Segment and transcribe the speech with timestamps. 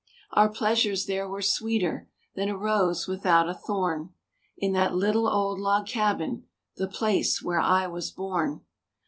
[0.31, 4.15] Our pleasures there were sweeter Than a rose without a thorn,
[4.57, 8.61] In that little old log cabin,— The place where I was born.